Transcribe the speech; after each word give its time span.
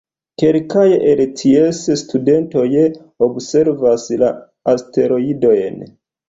Kelkaj 0.43 0.85
el 1.09 1.19
ties 1.41 1.81
studentoj 2.01 2.63
observas 3.27 4.09
la 4.23 4.33
asteroidojn. 4.75 5.79